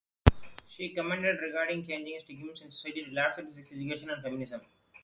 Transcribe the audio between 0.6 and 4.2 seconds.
She commented regarding changing stigmas in society related to sex education